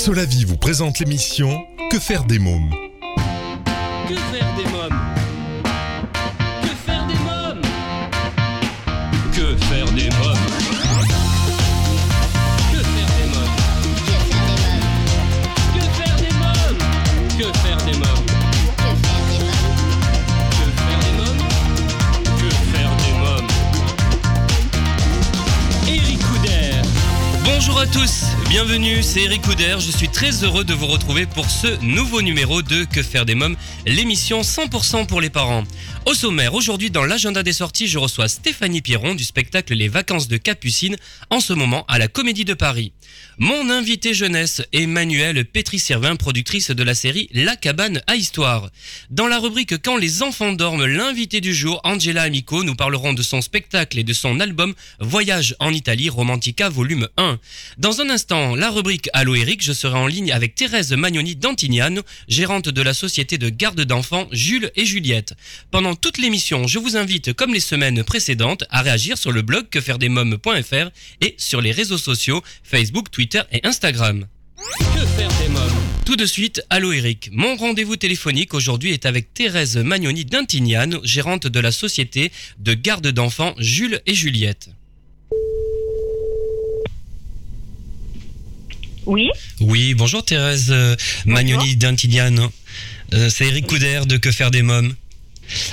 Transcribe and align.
Solavi 0.00 0.46
vous 0.46 0.56
présente 0.56 0.98
l'émission 0.98 1.66
Que 1.90 1.98
faire 1.98 2.24
des 2.24 2.38
mômes? 2.38 2.89
Bienvenue, 28.48 29.02
c'est 29.02 29.22
Eric 29.22 29.42
Couder. 29.42 29.76
Je 29.78 29.90
suis 29.90 30.08
très 30.20 30.44
heureux 30.44 30.64
de 30.64 30.74
vous 30.74 30.86
retrouver 30.86 31.24
pour 31.24 31.48
ce 31.48 31.82
nouveau 31.82 32.20
numéro 32.20 32.60
de 32.60 32.84
Que 32.84 33.02
faire 33.02 33.24
des 33.24 33.34
mômes, 33.34 33.56
l'émission 33.86 34.42
100% 34.42 35.06
pour 35.06 35.22
les 35.22 35.30
parents. 35.30 35.64
Au 36.04 36.12
sommaire, 36.12 36.52
aujourd'hui 36.52 36.90
dans 36.90 37.06
l'agenda 37.06 37.42
des 37.42 37.54
sorties, 37.54 37.88
je 37.88 37.98
reçois 37.98 38.28
Stéphanie 38.28 38.82
Pierron 38.82 39.14
du 39.14 39.24
spectacle 39.24 39.72
Les 39.72 39.88
vacances 39.88 40.28
de 40.28 40.36
Capucine, 40.36 40.96
en 41.30 41.40
ce 41.40 41.54
moment 41.54 41.86
à 41.88 41.98
la 41.98 42.06
Comédie 42.06 42.44
de 42.44 42.52
Paris. 42.52 42.92
Mon 43.38 43.70
invité 43.70 44.12
jeunesse, 44.12 44.60
Emmanuelle 44.74 45.46
Pétry-Servin, 45.46 46.16
productrice 46.16 46.70
de 46.70 46.82
la 46.82 46.94
série 46.94 47.30
La 47.32 47.56
cabane 47.56 48.02
à 48.06 48.16
histoire. 48.16 48.68
Dans 49.08 49.26
la 49.26 49.38
rubrique 49.38 49.82
Quand 49.82 49.96
les 49.96 50.22
enfants 50.22 50.52
dorment, 50.52 50.84
l'invité 50.84 51.40
du 51.40 51.54
jour, 51.54 51.80
Angela 51.82 52.22
Amico, 52.22 52.62
nous 52.62 52.74
parlerons 52.74 53.14
de 53.14 53.22
son 53.22 53.40
spectacle 53.40 53.98
et 53.98 54.04
de 54.04 54.12
son 54.12 54.40
album 54.40 54.74
Voyage 55.00 55.56
en 55.58 55.72
Italie 55.72 56.10
Romantica 56.10 56.68
volume 56.68 57.08
1. 57.16 57.38
Dans 57.78 58.02
un 58.02 58.10
instant, 58.10 58.54
la 58.54 58.70
rubrique 58.70 59.08
Allo 59.14 59.34
Eric, 59.34 59.62
je 59.62 59.72
serai 59.72 59.96
en 59.96 60.09
ligne 60.10 60.32
avec 60.32 60.54
Thérèse 60.54 60.92
Magnoni 60.92 61.36
d'Antignano, 61.36 62.02
gérante 62.28 62.68
de 62.68 62.82
la 62.82 62.92
société 62.92 63.38
de 63.38 63.48
garde 63.48 63.80
d'enfants 63.80 64.28
Jules 64.32 64.70
et 64.76 64.84
Juliette. 64.84 65.34
Pendant 65.70 65.94
toute 65.94 66.18
l'émission, 66.18 66.66
je 66.66 66.78
vous 66.78 66.96
invite, 66.96 67.32
comme 67.32 67.54
les 67.54 67.60
semaines 67.60 68.04
précédentes, 68.04 68.64
à 68.70 68.82
réagir 68.82 69.16
sur 69.16 69.32
le 69.32 69.42
blog 69.42 69.68
quefairedesmoms.fr 69.70 70.90
et 71.22 71.34
sur 71.38 71.60
les 71.60 71.72
réseaux 71.72 71.98
sociaux 71.98 72.42
Facebook, 72.62 73.10
Twitter 73.10 73.40
et 73.52 73.60
Instagram. 73.64 74.26
Que 74.78 75.06
faire 75.06 75.30
des 75.40 75.48
mômes? 75.48 75.70
Tout 76.04 76.16
de 76.16 76.26
suite, 76.26 76.62
allô 76.70 76.92
Eric. 76.92 77.30
Mon 77.32 77.56
rendez-vous 77.56 77.96
téléphonique 77.96 78.52
aujourd'hui 78.52 78.90
est 78.90 79.06
avec 79.06 79.32
Thérèse 79.32 79.76
Magnoni 79.76 80.24
d'Intignano, 80.24 81.00
gérante 81.04 81.46
de 81.46 81.60
la 81.60 81.72
société 81.72 82.32
de 82.58 82.74
garde 82.74 83.06
d'enfants 83.08 83.54
Jules 83.58 84.00
et 84.06 84.14
Juliette. 84.14 84.70
Oui, 89.06 89.30
Oui, 89.60 89.94
bonjour 89.94 90.24
Thérèse 90.24 90.70
euh, 90.70 90.94
Magnoni 91.26 91.76
d'Intignano. 91.76 92.50
Euh, 93.12 93.28
c'est 93.28 93.46
Eric 93.46 93.66
Couder 93.66 94.02
de 94.06 94.16
Que 94.16 94.30
faire 94.30 94.50
des 94.50 94.62
mômes. 94.62 94.94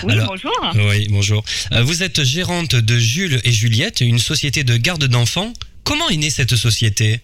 oui, 0.03 0.13
Alors- 0.13 0.27
bonjour. 0.27 0.73
Oui, 0.75 1.07
bonjour. 1.09 1.43
Euh, 1.73 1.83
vous 1.83 2.03
êtes 2.03 2.23
gérante 2.23 2.75
de 2.75 2.97
Jules 2.97 3.39
et 3.43 3.51
Juliette, 3.51 4.01
une 4.01 4.19
société 4.19 4.63
de 4.63 4.77
garde 4.77 5.05
d'enfants. 5.05 5.53
Comment 5.83 6.09
est 6.09 6.17
née 6.17 6.29
cette 6.29 6.55
société? 6.55 7.19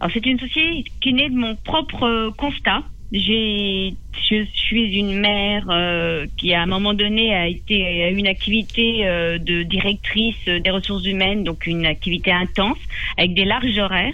Alors, 0.00 0.12
c'est 0.14 0.24
une 0.26 0.38
société 0.38 0.84
qui 1.00 1.08
est 1.10 1.12
née 1.12 1.28
de 1.30 1.34
mon 1.34 1.56
propre 1.56 2.32
constat. 2.36 2.82
J'ai, 3.10 3.94
je 4.28 4.44
suis 4.52 4.98
une 4.98 5.18
mère 5.18 5.64
euh, 5.70 6.26
qui, 6.36 6.52
à 6.52 6.62
un 6.62 6.66
moment 6.66 6.92
donné, 6.92 7.34
a 7.34 7.48
été 7.48 8.04
a 8.04 8.10
une 8.10 8.26
activité 8.26 9.06
euh, 9.06 9.38
de 9.38 9.62
directrice 9.62 10.36
des 10.44 10.70
ressources 10.70 11.06
humaines, 11.06 11.42
donc 11.42 11.66
une 11.66 11.86
activité 11.86 12.32
intense 12.32 12.76
avec 13.16 13.32
des 13.32 13.46
larges 13.46 13.78
horaires. 13.78 14.12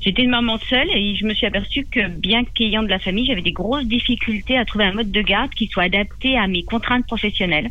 J'étais 0.00 0.22
une 0.22 0.30
maman 0.30 0.58
seule 0.70 0.88
et 0.94 1.16
je 1.16 1.24
me 1.24 1.34
suis 1.34 1.46
aperçue 1.46 1.84
que, 1.90 2.06
bien 2.08 2.44
qu'ayant 2.44 2.84
de 2.84 2.88
la 2.88 3.00
famille, 3.00 3.26
j'avais 3.26 3.42
des 3.42 3.52
grosses 3.52 3.86
difficultés 3.86 4.56
à 4.56 4.64
trouver 4.64 4.84
un 4.84 4.92
mode 4.92 5.10
de 5.10 5.22
garde 5.22 5.50
qui 5.50 5.66
soit 5.66 5.84
adapté 5.84 6.36
à 6.36 6.46
mes 6.46 6.62
contraintes 6.62 7.06
professionnelles. 7.06 7.70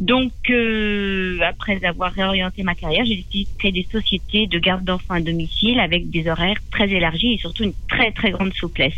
Donc, 0.00 0.32
euh, 0.50 1.38
après 1.42 1.84
avoir 1.84 2.12
réorienté 2.12 2.64
ma 2.64 2.74
carrière, 2.74 3.04
j'ai 3.04 3.24
créer 3.58 3.70
des 3.70 3.86
sociétés 3.90 4.48
de 4.48 4.58
garde 4.58 4.84
d'enfants 4.84 5.14
à 5.14 5.20
domicile 5.20 5.78
avec 5.78 6.10
des 6.10 6.28
horaires 6.28 6.58
très 6.72 6.90
élargis 6.90 7.34
et 7.34 7.38
surtout 7.38 7.62
une 7.62 7.74
très 7.88 8.10
très 8.10 8.32
grande 8.32 8.52
souplesse. 8.54 8.94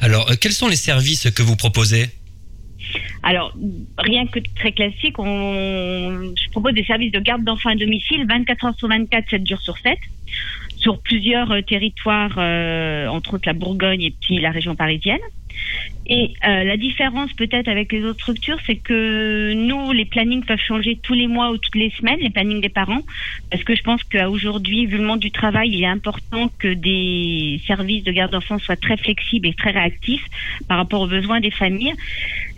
Alors, 0.00 0.30
euh, 0.30 0.34
quels 0.40 0.52
sont 0.52 0.68
les 0.68 0.76
services 0.76 1.30
que 1.30 1.42
vous 1.42 1.56
proposez 1.56 2.06
Alors, 3.22 3.54
rien 3.98 4.26
que 4.26 4.40
très 4.56 4.72
classique, 4.72 5.18
on, 5.18 6.32
je 6.36 6.50
propose 6.50 6.74
des 6.74 6.84
services 6.84 7.12
de 7.12 7.20
garde 7.20 7.44
d'enfants 7.44 7.70
à 7.70 7.76
domicile 7.76 8.26
24 8.26 8.64
heures 8.64 8.74
sur 8.76 8.88
24, 8.88 9.30
7 9.30 9.46
jours 9.46 9.60
sur 9.60 9.78
7, 9.78 9.98
sur 10.76 11.00
plusieurs 11.00 11.50
euh, 11.52 11.60
territoires, 11.62 12.34
euh, 12.38 13.06
entre 13.08 13.34
autres 13.34 13.46
la 13.46 13.52
Bourgogne 13.52 14.02
et 14.02 14.14
puis 14.20 14.40
la 14.40 14.50
région 14.50 14.74
parisienne. 14.74 15.20
Et 16.06 16.34
euh, 16.44 16.64
la 16.64 16.76
différence 16.76 17.32
peut-être 17.34 17.68
avec 17.68 17.92
les 17.92 18.02
autres 18.04 18.20
structures, 18.20 18.58
c'est 18.66 18.76
que 18.76 19.52
nous, 19.54 19.92
les 19.92 20.04
plannings 20.04 20.44
peuvent 20.44 20.58
changer 20.58 20.98
tous 21.00 21.14
les 21.14 21.28
mois 21.28 21.50
ou 21.50 21.58
toutes 21.58 21.76
les 21.76 21.90
semaines, 21.90 22.18
les 22.20 22.30
plannings 22.30 22.60
des 22.60 22.68
parents, 22.68 23.02
parce 23.48 23.62
que 23.62 23.76
je 23.76 23.82
pense 23.82 24.02
qu'aujourd'hui, 24.02 24.86
vu 24.86 24.96
le 24.96 25.04
monde 25.04 25.20
du 25.20 25.30
travail, 25.30 25.70
il 25.70 25.82
est 25.82 25.86
important 25.86 26.50
que 26.58 26.74
des 26.74 27.60
services 27.66 28.02
de 28.02 28.10
garde 28.10 28.32
d'enfants 28.32 28.58
soient 28.58 28.76
très 28.76 28.96
flexibles 28.96 29.46
et 29.46 29.54
très 29.54 29.70
réactifs 29.70 30.24
par 30.66 30.78
rapport 30.78 31.02
aux 31.02 31.06
besoins 31.06 31.40
des 31.40 31.52
familles. 31.52 31.94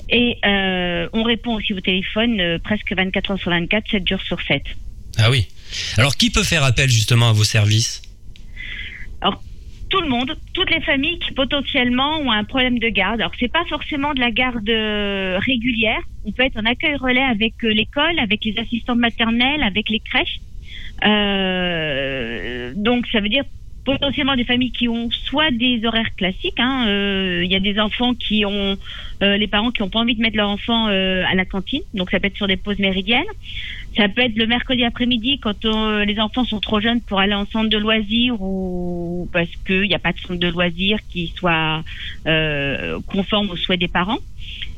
Et 0.09 0.39
euh, 0.47 1.09
on 1.13 1.23
répond 1.23 1.55
aussi 1.55 1.75
au 1.75 1.81
téléphone 1.81 2.41
euh, 2.41 2.59
presque 2.59 2.91
24 2.95 3.33
heures 3.33 3.39
sur 3.39 3.51
24, 3.51 3.91
7 3.91 4.09
jours 4.09 4.23
sur 4.23 4.41
7. 4.41 4.63
Ah 5.19 5.31
oui. 5.31 5.47
Alors, 5.99 6.17
qui 6.17 6.31
peut 6.31 6.43
faire 6.43 6.65
appel 6.65 6.89
justement 6.89 7.29
à 7.29 7.33
vos 7.33 7.45
services? 7.45 8.01
Tout 9.93 10.01
le 10.01 10.09
monde, 10.09 10.35
toutes 10.55 10.71
les 10.71 10.81
familles 10.81 11.19
qui 11.19 11.35
potentiellement 11.35 12.17
ont 12.21 12.31
un 12.31 12.45
problème 12.45 12.79
de 12.79 12.89
garde. 12.89 13.21
Alors 13.21 13.33
c'est 13.39 13.53
pas 13.53 13.65
forcément 13.69 14.15
de 14.15 14.21
la 14.21 14.31
garde 14.31 14.67
euh, 14.71 15.39
régulière. 15.39 16.01
On 16.25 16.33
peut 16.33 16.45
être 16.45 16.57
en 16.57 16.65
accueil 16.65 16.97
relais 16.97 17.23
avec 17.23 17.63
euh, 17.63 17.69
l'école, 17.69 18.19
avec 18.19 18.43
les 18.43 18.59
assistantes 18.59 18.97
maternelles, 18.97 19.63
avec 19.63 19.91
les 19.91 20.01
crèches. 20.01 20.41
Euh, 21.05 22.73
donc 22.75 23.07
ça 23.09 23.21
veut 23.21 23.29
dire 23.29 23.45
potentiellement 23.85 24.37
des 24.37 24.45
familles 24.45 24.71
qui 24.71 24.89
ont 24.89 25.11
soit 25.11 25.51
des 25.51 25.85
horaires 25.85 26.15
classiques. 26.17 26.59
hein, 26.59 26.87
euh, 26.89 27.43
Il 27.45 27.51
y 27.51 27.57
a 27.57 27.61
des 27.61 27.79
enfants 27.81 28.15
qui 28.15 28.45
ont 28.45 28.77
euh, 29.23 29.37
les 29.37 29.47
parents 29.47 29.71
qui 29.71 29.83
n'ont 29.83 29.89
pas 29.89 30.01
envie 30.01 30.15
de 30.15 30.21
mettre 30.21 30.37
leur 30.37 30.49
enfant 30.49 30.89
euh, 30.89 31.25
à 31.27 31.35
la 31.35 31.45
cantine, 31.45 31.83
donc 31.95 32.11
ça 32.11 32.21
peut 32.21 32.29
être 32.29 32.37
sur 32.37 32.47
des 32.47 32.57
pauses 32.57 32.79
méridiennes. 32.79 33.25
Ça 33.97 34.09
peut 34.09 34.23
être 34.23 34.37
le 34.37 34.47
mercredi 34.47 34.85
après-midi 34.85 35.39
quand 35.39 35.65
euh, 35.65 36.05
les 36.05 36.19
enfants 36.19 36.45
sont 36.45 36.61
trop 36.61 36.81
jeunes 36.81 37.01
pour 37.01 37.21
aller 37.21 37.35
en 37.35 37.47
centre 37.47 37.69
de 37.69 37.79
loisirs 37.79 38.41
ou 38.41 39.29
parce 39.33 39.51
qu'il 39.67 39.83
n'y 39.83 39.95
a 39.95 39.99
pas 39.99 40.13
de 40.13 40.19
centre 40.19 40.41
de 40.41 40.49
loisirs 40.49 40.99
qui 41.11 41.33
soit 41.37 41.83
conforme 43.07 43.51
aux 43.51 43.57
souhaits 43.57 43.81
des 43.81 43.89
parents. 43.89 44.19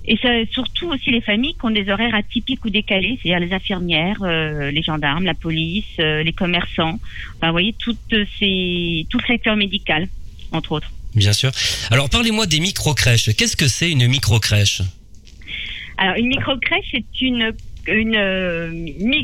Et 0.07 0.19
ça, 0.19 0.29
surtout 0.53 0.89
aussi 0.89 1.11
les 1.11 1.21
familles 1.21 1.55
qui 1.55 1.65
ont 1.65 1.71
des 1.71 1.89
horaires 1.89 2.15
atypiques 2.15 2.65
ou 2.65 2.71
décalés, 2.71 3.19
c'est-à-dire 3.23 3.47
les 3.47 3.55
infirmières, 3.55 4.19
euh, 4.23 4.71
les 4.71 4.83
gendarmes, 4.83 5.25
la 5.25 5.35
police, 5.35 5.85
euh, 5.99 6.23
les 6.23 6.33
commerçants. 6.33 6.99
Enfin, 7.37 7.47
vous 7.47 7.53
voyez, 7.53 7.75
toutes 7.79 8.15
ces, 8.39 9.07
tout 9.09 9.19
le 9.19 9.27
secteur 9.27 9.57
médical, 9.57 10.09
entre 10.53 10.73
autres. 10.73 10.91
Bien 11.15 11.33
sûr. 11.33 11.51
Alors, 11.91 12.11
parlez-moi 12.11 12.47
des 12.47 12.61
micro-crèches. 12.61 13.35
Qu'est-ce 13.37 13.57
que 13.57 13.69
c'est 13.69 13.91
une 13.91 14.07
micro-crèche? 14.07 14.83
Alors, 15.97 16.17
une 16.17 16.27
micro-crèche, 16.27 16.87
c'est 16.91 17.21
une, 17.23 17.53
une, 17.87 18.17
euh, 18.17 18.71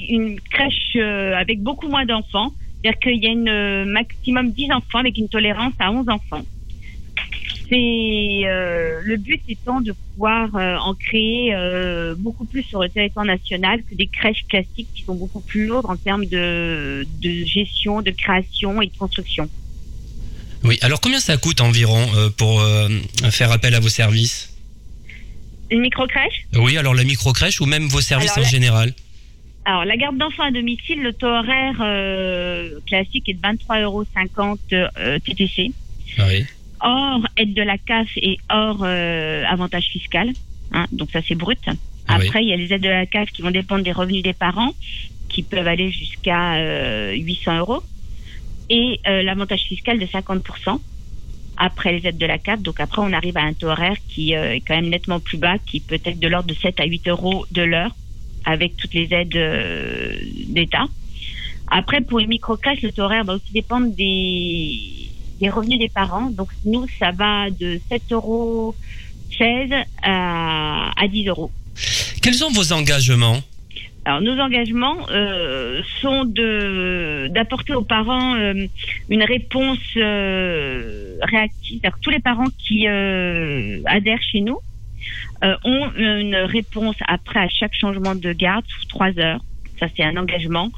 une 0.08 0.40
crèche 0.40 0.96
avec 0.96 1.60
beaucoup 1.60 1.88
moins 1.88 2.06
d'enfants. 2.06 2.52
C'est-à-dire 2.82 3.00
qu'il 3.00 3.22
y 3.22 3.26
a 3.26 3.30
une 3.30 3.48
euh, 3.48 3.84
maximum 3.84 4.52
10 4.52 4.72
enfants 4.72 4.98
avec 4.98 5.18
une 5.18 5.28
tolérance 5.28 5.74
à 5.78 5.92
11 5.92 6.08
enfants. 6.08 6.42
C'est 7.70 7.76
euh, 8.46 9.00
le 9.04 9.16
but 9.16 9.40
étant 9.48 9.80
de 9.80 9.92
pouvoir 9.92 10.54
euh, 10.56 10.76
en 10.78 10.92
créer 10.94 11.54
euh, 11.54 12.16
beaucoup 12.18 12.44
plus 12.44 12.64
sur 12.64 12.82
le 12.82 12.88
territoire 12.88 13.24
national 13.24 13.82
que 13.88 13.94
des 13.94 14.08
crèches 14.08 14.44
classiques 14.48 14.88
qui 14.92 15.04
sont 15.04 15.14
beaucoup 15.14 15.40
plus 15.40 15.66
lourdes 15.66 15.86
en 15.88 15.96
termes 15.96 16.26
de, 16.26 17.06
de 17.22 17.44
gestion, 17.44 18.02
de 18.02 18.10
création 18.10 18.82
et 18.82 18.86
de 18.86 18.96
construction. 18.98 19.48
Oui. 20.64 20.78
Alors, 20.82 21.00
combien 21.00 21.20
ça 21.20 21.36
coûte 21.36 21.60
environ 21.60 22.06
pour 22.36 22.60
faire 23.30 23.50
appel 23.52 23.74
à 23.74 23.80
vos 23.80 23.88
services? 23.88 24.52
Une 25.70 25.80
micro-crèche? 25.80 26.46
Oui, 26.56 26.76
alors 26.76 26.94
la 26.94 27.04
micro-crèche 27.04 27.60
ou 27.60 27.66
même 27.66 27.86
vos 27.86 28.00
services 28.00 28.32
Alors, 28.32 28.40
en 28.40 28.42
la- 28.42 28.48
général? 28.48 28.94
Alors, 29.64 29.84
la 29.84 29.96
garde 29.96 30.18
d'enfants 30.18 30.42
à 30.42 30.50
domicile, 30.50 31.02
le 31.02 31.12
taux 31.12 31.28
horaire 31.28 31.76
classique 32.86 33.28
est 33.28 33.34
de 33.34 33.40
23,50 33.40 33.82
euros 33.84 34.04
TTC, 35.24 35.70
Ah 36.18 36.26
Oui. 36.28 36.44
Hors 36.80 37.26
aide 37.36 37.54
de 37.54 37.62
la 37.62 37.78
CAF 37.78 38.08
et 38.16 38.38
hors 38.50 38.80
euh, 38.82 39.44
avantage 39.46 39.84
fiscal. 39.84 40.30
hein, 40.72 40.86
donc, 40.92 41.10
ça, 41.10 41.20
c'est 41.26 41.34
brut. 41.34 41.58
Ah 42.08 42.16
oui. 42.18 42.26
Après, 42.26 42.42
il 42.42 42.48
y 42.48 42.52
a 42.52 42.56
les 42.56 42.72
aides 42.72 42.82
de 42.82 42.88
la 42.88 43.06
CAF 43.06 43.30
qui 43.30 43.42
vont 43.42 43.50
dépendre 43.50 43.84
des 43.84 43.92
revenus 43.92 44.22
des 44.22 44.32
parents, 44.32 44.72
qui 45.28 45.42
peuvent 45.42 45.66
aller 45.66 45.90
jusqu'à 45.90 46.54
euh, 46.56 47.12
800 47.14 47.58
euros, 47.58 47.82
et 48.68 49.00
euh, 49.06 49.22
l'avantage 49.22 49.62
fiscal 49.62 49.98
de 49.98 50.06
50%. 50.06 50.80
Après 51.62 51.92
les 51.92 52.08
aides 52.08 52.16
de 52.16 52.24
la 52.24 52.38
CAF, 52.38 52.62
donc 52.62 52.80
après 52.80 53.02
on 53.02 53.12
arrive 53.12 53.36
à 53.36 53.42
un 53.42 53.52
taux 53.52 53.68
horaire 53.68 53.96
qui 54.08 54.34
euh, 54.34 54.54
est 54.54 54.60
quand 54.60 54.74
même 54.74 54.88
nettement 54.88 55.20
plus 55.20 55.36
bas, 55.36 55.58
qui 55.58 55.80
peut 55.80 56.00
être 56.02 56.18
de 56.18 56.26
l'ordre 56.26 56.48
de 56.48 56.54
7 56.54 56.80
à 56.80 56.86
8 56.86 57.08
euros 57.08 57.44
de 57.50 57.60
l'heure, 57.60 57.94
avec 58.46 58.76
toutes 58.78 58.94
les 58.94 59.12
aides 59.12 59.36
euh, 59.36 60.16
d'État. 60.48 60.86
Après, 61.68 62.00
pour 62.00 62.18
les 62.18 62.26
micro-crèches, 62.26 62.80
le 62.82 62.92
taux 62.92 63.02
horaire 63.02 63.24
va 63.24 63.34
aussi 63.34 63.52
dépendre 63.52 63.94
des, 63.94 64.80
des 65.40 65.48
revenus 65.48 65.78
des 65.78 65.88
parents. 65.88 66.30
Donc 66.30 66.48
nous, 66.64 66.86
ça 66.98 67.10
va 67.10 67.50
de 67.50 67.80
7,16 67.90 68.12
euros 68.12 68.74
à, 70.02 70.90
à 70.96 71.08
10 71.08 71.28
euros. 71.28 71.50
Quels 72.22 72.34
sont 72.34 72.50
vos 72.50 72.72
engagements? 72.72 73.40
Alors 74.04 74.22
nos 74.22 74.38
engagements 74.40 74.96
euh, 75.10 75.82
sont 76.00 76.24
de 76.24 77.28
d'apporter 77.30 77.74
aux 77.74 77.82
parents 77.82 78.34
euh, 78.34 78.66
une 79.10 79.22
réponse 79.22 79.78
euh, 79.96 81.18
réactive. 81.20 81.80
tous 82.00 82.10
les 82.10 82.18
parents 82.18 82.48
qui 82.58 82.88
euh, 82.88 83.80
adhèrent 83.84 84.22
chez 84.22 84.40
nous 84.40 84.58
ont 85.42 85.90
une 85.96 86.36
réponse 86.36 86.96
après 87.06 87.40
à 87.40 87.48
chaque 87.48 87.74
changement 87.74 88.14
de 88.14 88.32
garde 88.32 88.64
sous 88.68 88.86
trois 88.86 89.18
heures. 89.18 89.42
Ça 89.78 89.86
c'est 89.94 90.02
un 90.02 90.16
engagement. 90.16 90.70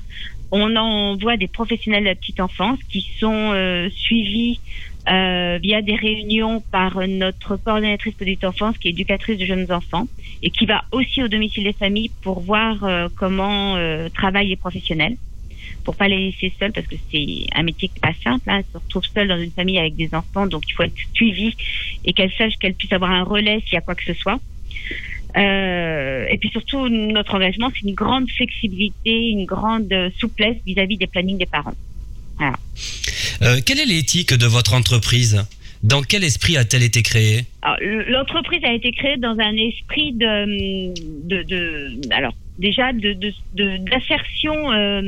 On 0.54 0.76
envoie 0.76 1.38
des 1.38 1.49
professionnels 1.49 2.04
de 2.04 2.08
la 2.10 2.14
petite 2.14 2.38
enfance 2.38 2.78
qui 2.90 3.10
sont 3.19 3.52
euh, 3.54 3.88
suivis 3.88 4.60
euh, 5.08 5.58
via 5.62 5.81
des 5.81 5.96
réunions 5.96 6.62
par 6.70 7.00
notre 7.08 7.56
coordonnatrice 7.56 8.14
petite 8.14 8.44
enfance 8.44 8.76
qui 8.76 8.88
est 8.88 8.90
éducatrice 8.90 9.38
de 9.38 9.46
jeunes 9.46 9.72
enfants 9.72 10.06
et 10.43 10.50
qui 10.50 10.66
va 10.66 10.84
aussi 10.93 11.22
au 11.22 11.28
domicile 11.28 11.64
des 11.64 11.72
familles 11.72 12.10
pour 12.20 12.40
voir 12.40 12.84
euh, 12.84 13.08
comment 13.16 13.78
travaillent 14.14 14.50
les 14.50 14.56
professionnels 14.56 15.16
pour 15.84 15.96
pas 15.96 16.06
les 16.06 16.19
laisser 16.19 16.52
seuls 16.60 16.72
parce 16.72 16.87
que 16.87 16.96
c'est 17.10 17.46
un 17.55 17.62
métier 17.62 17.88
qui 17.88 17.94
est 17.96 18.00
pas 18.00 18.14
simple. 18.22 18.48
Hein. 18.48 18.60
se 18.72 18.78
retrouve 18.78 19.05
seule 19.05 19.28
dans 19.28 19.38
une 19.38 19.50
famille 19.50 19.78
avec 19.78 19.96
des 19.96 20.14
enfants, 20.14 20.46
donc 20.46 20.64
il 20.69 20.75
faut 20.75 20.82
être 20.82 20.93
suivi 21.14 21.56
et 22.05 22.12
qu'elle 22.12 22.32
sache 22.32 22.56
qu'elle 22.58 22.75
puisse 22.75 22.93
avoir 22.93 23.10
un 23.10 23.25
relais 23.25 23.60
s'il 23.64 23.75
y 23.75 23.78
a 23.78 23.81
quoi 23.81 23.94
que 23.94 24.05
ce 24.05 24.14
soit. 24.14 24.38
Euh, 25.37 26.26
et 26.31 26.38
puis 26.38 26.50
surtout, 26.50 26.88
notre 26.88 27.34
engagement, 27.34 27.70
c'est 27.75 27.88
une 27.88 27.94
grande 27.94 28.29
flexibilité, 28.31 29.31
une 29.31 29.46
grande 29.46 29.93
souplesse 30.19 30.56
vis-à-vis 30.67 30.96
des 30.96 31.06
plannings 31.06 31.38
des 31.38 31.46
parents. 31.46 31.75
Voilà. 32.37 32.56
Euh, 33.43 33.61
quelle 33.64 33.81
est 33.81 33.87
l'éthique 33.87 34.34
de 34.34 34.46
votre 34.46 34.75
entreprise? 34.75 35.44
Dans 35.82 36.02
quel 36.02 36.23
esprit 36.23 36.56
a-t-elle 36.56 36.84
été 36.84 37.02
créée? 37.02 37.44
Alors, 37.62 37.76
L'entreprise 38.08 38.62
a 38.64 38.73
été 38.73 38.93
créée 38.93 39.17
dans 39.17 39.37
un 39.38 39.56
esprit 39.56 40.12
de, 40.12 40.93
de, 41.26 41.43
de 41.43 42.12
alors 42.12 42.34
déjà 42.58 42.93
de 42.93 43.17
d'assertion 43.55 44.73
euh, 44.73 45.02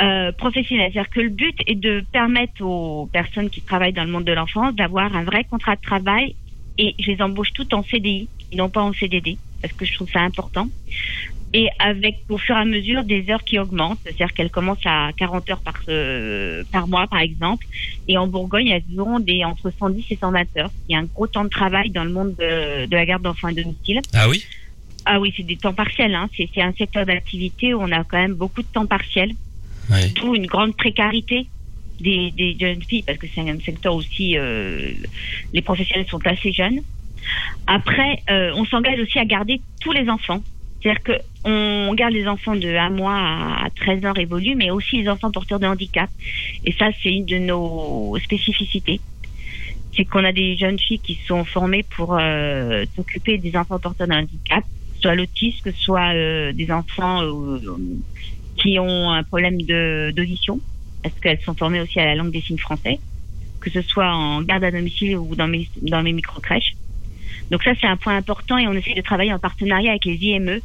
euh, 0.00 0.32
professionnelle. 0.32 0.90
C'est-à-dire 0.92 1.10
que 1.10 1.20
le 1.20 1.28
but 1.28 1.54
est 1.66 1.76
de 1.76 2.02
permettre 2.12 2.62
aux 2.62 3.06
personnes 3.12 3.50
qui 3.50 3.60
travaillent 3.60 3.92
dans 3.92 4.04
le 4.04 4.10
monde 4.10 4.24
de 4.24 4.32
l'enfance 4.32 4.74
d'avoir 4.74 5.14
un 5.14 5.22
vrai 5.22 5.44
contrat 5.44 5.76
de 5.76 5.80
travail 5.80 6.34
et 6.78 6.94
je 6.98 7.10
les 7.12 7.22
embauche 7.22 7.52
toutes 7.52 7.74
en 7.74 7.84
CDI, 7.84 8.28
non 8.54 8.68
pas 8.68 8.82
en 8.82 8.92
CDD, 8.92 9.36
parce 9.60 9.72
que 9.74 9.84
je 9.84 9.94
trouve 9.94 10.10
ça 10.10 10.20
important 10.20 10.68
et 11.52 11.68
avec 11.78 12.18
au 12.28 12.38
fur 12.38 12.56
et 12.56 12.60
à 12.60 12.64
mesure 12.64 13.02
des 13.02 13.28
heures 13.28 13.42
qui 13.42 13.58
augmentent, 13.58 13.98
c'est-à-dire 14.04 14.32
qu'elles 14.32 14.50
commencent 14.50 14.84
à 14.84 15.10
40 15.16 15.50
heures 15.50 15.60
par 15.60 15.74
euh, 15.88 16.62
par 16.70 16.86
mois 16.86 17.06
par 17.08 17.20
exemple, 17.20 17.66
et 18.06 18.16
en 18.16 18.28
Bourgogne 18.28 18.68
elles 18.68 19.00
auront 19.00 19.18
des 19.18 19.44
entre 19.44 19.72
110 19.76 20.04
et 20.10 20.16
120 20.16 20.56
heures. 20.58 20.70
Il 20.88 20.92
y 20.92 20.94
a 20.94 21.00
un 21.00 21.04
gros 21.04 21.26
temps 21.26 21.44
de 21.44 21.48
travail 21.48 21.90
dans 21.90 22.04
le 22.04 22.12
monde 22.12 22.34
de, 22.36 22.86
de 22.86 22.96
la 22.96 23.04
garde 23.04 23.22
d'enfants 23.22 23.48
à 23.48 23.52
domicile. 23.52 24.00
Ah 24.14 24.28
oui? 24.28 24.44
Ah 25.06 25.18
oui, 25.18 25.32
c'est 25.36 25.42
des 25.42 25.56
temps 25.56 25.72
partiels. 25.72 26.14
Hein. 26.14 26.28
C'est 26.36 26.60
un 26.60 26.72
secteur 26.72 27.04
d'activité 27.04 27.74
où 27.74 27.80
on 27.80 27.90
a 27.90 28.04
quand 28.04 28.18
même 28.18 28.34
beaucoup 28.34 28.62
de 28.62 28.68
temps 28.72 28.86
partiel, 28.86 29.32
d'où 30.14 30.36
une 30.36 30.46
grande 30.46 30.76
précarité 30.76 31.48
des, 31.98 32.30
des 32.30 32.56
jeunes 32.58 32.82
filles 32.82 33.02
parce 33.02 33.18
que 33.18 33.26
c'est 33.34 33.40
un 33.40 33.58
secteur 33.60 33.94
aussi 33.94 34.36
euh, 34.36 34.92
les 35.52 35.62
professionnels 35.62 36.06
sont 36.08 36.24
assez 36.26 36.52
jeunes. 36.52 36.80
Après, 37.66 38.22
euh, 38.30 38.52
on 38.56 38.64
s'engage 38.64 38.98
aussi 39.00 39.18
à 39.18 39.24
garder 39.24 39.60
tous 39.80 39.92
les 39.92 40.08
enfants. 40.08 40.42
C'est-à-dire 40.82 41.02
que 41.02 41.12
on 41.44 41.94
garde 41.94 42.12
les 42.12 42.26
enfants 42.26 42.54
de 42.54 42.68
1 42.68 42.90
mois 42.90 43.16
à 43.16 43.68
13 43.76 44.04
ans 44.06 44.12
révolus, 44.12 44.54
mais 44.56 44.70
aussi 44.70 45.02
les 45.02 45.08
enfants 45.08 45.30
porteurs 45.30 45.60
de 45.60 45.66
handicap. 45.66 46.10
Et 46.64 46.72
ça, 46.72 46.88
c'est 47.02 47.10
une 47.10 47.26
de 47.26 47.38
nos 47.38 48.16
spécificités. 48.22 49.00
C'est 49.96 50.04
qu'on 50.04 50.24
a 50.24 50.32
des 50.32 50.56
jeunes 50.56 50.78
filles 50.78 51.00
qui 51.00 51.18
sont 51.26 51.44
formées 51.44 51.84
pour 51.96 52.16
euh, 52.18 52.84
s'occuper 52.96 53.38
des 53.38 53.56
enfants 53.56 53.78
porteurs 53.78 54.06
de 54.06 54.12
handicap, 54.12 54.64
soit 55.00 55.14
l'autisme, 55.14 55.72
soit 55.72 56.14
euh, 56.14 56.52
des 56.52 56.70
enfants 56.70 57.22
qui 58.56 58.78
ont 58.78 59.10
un 59.10 59.22
problème 59.22 59.60
d'audition, 59.62 60.60
parce 61.02 61.18
qu'elles 61.20 61.40
sont 61.40 61.54
formées 61.54 61.80
aussi 61.80 61.98
à 62.00 62.04
la 62.04 62.14
langue 62.14 62.30
des 62.30 62.40
signes 62.40 62.58
français, 62.58 62.98
que 63.60 63.70
ce 63.70 63.82
soit 63.82 64.12
en 64.12 64.42
garde 64.42 64.64
à 64.64 64.70
domicile 64.70 65.16
ou 65.16 65.34
dans 65.34 65.48
mes, 65.48 65.68
dans 65.82 66.02
mes 66.02 66.12
micro-crèches. 66.12 66.74
Donc 67.50 67.62
ça, 67.62 67.72
c'est 67.80 67.86
un 67.86 67.96
point 67.96 68.16
important 68.16 68.58
et 68.58 68.66
on 68.68 68.72
essaie 68.72 68.94
de 68.94 69.00
travailler 69.00 69.32
en 69.32 69.38
partenariat 69.38 69.90
avec 69.90 70.04
les 70.04 70.16
IME, 70.16 70.60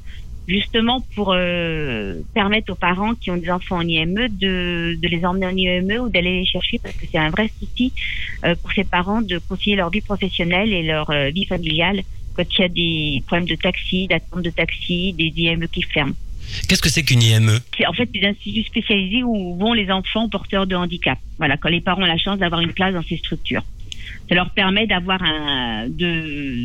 justement 0.47 1.01
pour 1.15 1.33
euh, 1.33 2.21
permettre 2.33 2.71
aux 2.71 2.75
parents 2.75 3.15
qui 3.15 3.31
ont 3.31 3.37
des 3.37 3.49
enfants 3.49 3.77
en 3.77 3.87
IME 3.87 4.27
de, 4.29 4.97
de 5.01 5.07
les 5.07 5.25
emmener 5.25 5.47
en 5.47 5.55
IME 5.55 6.03
ou 6.03 6.09
d'aller 6.09 6.39
les 6.39 6.45
chercher 6.45 6.79
parce 6.79 6.95
que 6.95 7.05
c'est 7.11 7.17
un 7.17 7.29
vrai 7.29 7.49
souci 7.59 7.91
euh, 8.43 8.55
pour 8.55 8.71
ces 8.71 8.83
parents 8.83 9.21
de 9.21 9.39
concilier 9.39 9.75
leur 9.75 9.89
vie 9.89 10.01
professionnelle 10.01 10.71
et 10.71 10.83
leur 10.83 11.09
euh, 11.09 11.29
vie 11.29 11.45
familiale 11.45 12.03
quand 12.35 12.43
il 12.57 12.61
y 12.61 12.63
a 12.63 12.67
des 12.67 13.23
problèmes 13.25 13.47
de 13.47 13.55
taxi, 13.55 14.07
d'attente 14.07 14.43
de 14.43 14.49
taxi, 14.49 15.13
des 15.13 15.31
IME 15.37 15.67
qui 15.67 15.81
ferment. 15.81 16.13
Qu'est-ce 16.67 16.81
que 16.81 16.89
c'est 16.89 17.03
qu'une 17.03 17.23
IME 17.23 17.59
C'est 17.77 17.87
en 17.87 17.93
fait 17.93 18.11
des 18.11 18.23
instituts 18.25 18.63
spécialisés 18.63 19.23
où 19.23 19.55
vont 19.57 19.73
les 19.73 19.89
enfants 19.89 20.29
porteurs 20.29 20.67
de 20.67 20.75
handicap. 20.75 21.17
Voilà, 21.37 21.57
quand 21.57 21.69
les 21.69 21.81
parents 21.81 22.01
ont 22.01 22.05
la 22.05 22.17
chance 22.17 22.37
d'avoir 22.37 22.61
une 22.61 22.73
place 22.73 22.93
dans 22.93 23.03
ces 23.03 23.17
structures. 23.17 23.63
Ça 24.29 24.35
leur 24.35 24.49
permet 24.51 24.87
d'avoir 24.87 25.21
un 25.21 25.87
de 25.87 26.63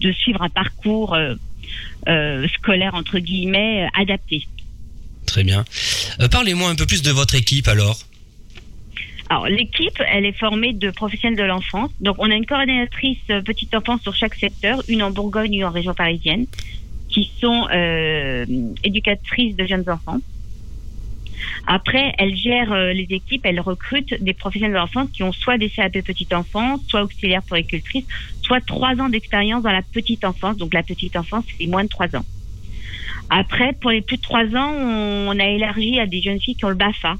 de 0.00 0.12
suivre 0.12 0.42
un 0.42 0.48
parcours 0.48 1.14
euh, 1.14 1.34
euh, 2.08 2.48
scolaire 2.48 2.94
entre 2.94 3.18
guillemets 3.18 3.88
adapté. 3.94 4.46
Très 5.26 5.44
bien. 5.44 5.64
Euh, 6.20 6.28
Parlez-moi 6.28 6.68
un 6.70 6.74
peu 6.74 6.86
plus 6.86 7.02
de 7.02 7.10
votre 7.10 7.34
équipe 7.34 7.68
alors. 7.68 7.98
Alors 9.28 9.46
l'équipe, 9.46 10.02
elle 10.12 10.24
est 10.24 10.36
formée 10.36 10.72
de 10.72 10.90
professionnels 10.90 11.38
de 11.38 11.44
l'enfance. 11.44 11.90
Donc 12.00 12.16
on 12.18 12.28
a 12.30 12.34
une 12.34 12.46
coordinatrice 12.46 13.18
petite 13.44 13.72
enfance 13.74 14.02
sur 14.02 14.14
chaque 14.14 14.34
secteur, 14.34 14.82
une 14.88 15.04
en 15.04 15.12
Bourgogne, 15.12 15.54
une 15.54 15.64
en 15.64 15.70
région 15.70 15.94
parisienne, 15.94 16.46
qui 17.08 17.30
sont 17.40 17.68
euh, 17.72 18.44
éducatrices 18.82 19.54
de 19.54 19.66
jeunes 19.66 19.88
enfants. 19.88 20.18
Après, 21.66 22.14
elle 22.18 22.36
gère 22.36 22.72
euh, 22.72 22.92
les 22.92 23.06
équipes, 23.10 23.42
elle 23.44 23.60
recrute 23.60 24.14
des 24.22 24.34
professionnels 24.34 24.72
de 24.72 24.78
l'enfance 24.78 25.10
qui 25.12 25.22
ont 25.22 25.32
soit 25.32 25.58
des 25.58 25.70
CAP 25.70 25.92
petite 26.02 26.32
enfance, 26.32 26.80
soit 26.88 27.02
auxiliaires 27.02 27.42
puéricultrices, 27.42 28.06
soit 28.42 28.60
trois 28.60 28.94
ans 28.96 29.08
d'expérience 29.08 29.62
dans 29.62 29.72
la 29.72 29.82
petite 29.82 30.24
enfance. 30.24 30.56
Donc 30.56 30.74
la 30.74 30.82
petite 30.82 31.16
enfance, 31.16 31.44
c'est 31.58 31.66
moins 31.66 31.84
de 31.84 31.88
trois 31.88 32.14
ans. 32.16 32.24
Après, 33.28 33.72
pour 33.74 33.90
les 33.90 34.02
plus 34.02 34.16
de 34.16 34.22
trois 34.22 34.44
ans, 34.44 34.72
on 34.72 35.38
a 35.38 35.46
élargi 35.46 35.98
à 36.00 36.06
des 36.06 36.20
jeunes 36.22 36.40
filles 36.40 36.56
qui 36.56 36.64
ont 36.64 36.70
le 36.70 36.74
BAFA 36.74 37.16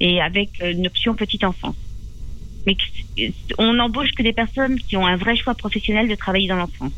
et 0.00 0.20
avec 0.20 0.50
euh, 0.60 0.72
une 0.72 0.86
option 0.86 1.14
petite 1.14 1.44
enfance. 1.44 1.76
Mais 2.66 2.76
que- 2.76 3.22
on 3.58 3.74
n'embauche 3.74 4.12
que 4.12 4.22
des 4.22 4.32
personnes 4.32 4.78
qui 4.80 4.96
ont 4.96 5.06
un 5.06 5.16
vrai 5.16 5.36
choix 5.36 5.54
professionnel 5.54 6.08
de 6.08 6.14
travailler 6.14 6.48
dans 6.48 6.56
l'enfance. 6.56 6.92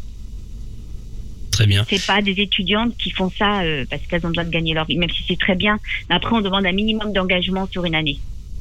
Très 1.61 1.67
bien. 1.67 1.85
C'est 1.91 2.07
pas 2.07 2.23
des 2.23 2.41
étudiantes 2.41 2.97
qui 2.97 3.11
font 3.11 3.31
ça 3.39 3.61
euh, 3.61 3.85
parce 3.91 4.01
qu'elles 4.07 4.25
ont 4.25 4.31
besoin 4.31 4.45
de 4.45 4.51
gagner 4.51 4.73
leur 4.73 4.87
vie, 4.87 4.97
même 4.97 5.11
si 5.11 5.23
c'est 5.29 5.39
très 5.39 5.55
bien. 5.55 5.79
Après, 6.09 6.35
on 6.35 6.41
demande 6.41 6.65
un 6.65 6.73
minimum 6.73 7.13
d'engagement 7.13 7.69
sur 7.71 7.85
une 7.85 7.95
année. 7.95 8.19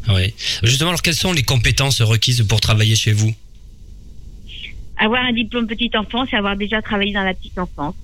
Oui. 0.10 0.34
Justement, 0.63 0.89
alors 0.89 1.01
quelles 1.01 1.13
sont 1.13 1.32
les 1.32 1.44
compétences 1.44 2.01
requises 2.01 2.46
pour 2.46 2.60
travailler 2.60 2.98
chez 2.98 3.13
vous? 3.13 3.34
Avoir 4.98 5.24
un 5.24 5.32
diplôme 5.32 5.65
petite 5.65 5.96
enfance 5.96 6.27
et 6.34 6.36
avoir 6.36 6.58
déjà 6.58 6.82
travaillé 6.82 7.13
dans 7.13 7.24
la 7.24 7.34
petite 7.34 7.58
enfance. 7.58 7.96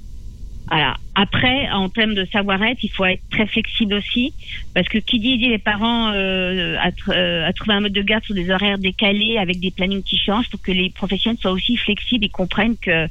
Voilà. 0.67 0.97
Après, 1.13 1.69
en 1.71 1.87
termes 1.89 2.15
de 2.15 2.27
savoir-être, 2.33 2.79
il 2.83 2.89
faut 2.91 3.05
être 3.05 3.21
très 3.31 3.45
flexible 3.47 3.93
aussi, 3.93 4.33
parce 4.73 4.87
que 4.89 4.97
qui 4.97 5.19
dit, 5.19 5.37
dit 5.37 5.47
les 5.49 5.59
parents 5.59 6.11
euh, 6.13 6.75
à, 6.81 6.89
tr- 6.89 7.13
euh, 7.15 7.47
à 7.47 7.53
trouver 7.53 7.75
un 7.75 7.81
mode 7.81 7.93
de 7.93 8.01
garde 8.01 8.23
sur 8.25 8.35
des 8.35 8.49
horaires 8.49 8.77
décalés 8.77 9.37
avec 9.37 9.59
des 9.59 9.71
plannings 9.71 10.03
qui 10.03 10.17
changent, 10.17 10.49
pour 10.49 10.61
que 10.61 10.71
les 10.71 10.89
professionnels 10.89 11.37
soient 11.41 11.51
aussi 11.51 11.77
flexibles 11.77 12.25
et 12.25 12.29
comprennent 12.29 12.75
que 12.77 12.89
euh, 12.91 13.07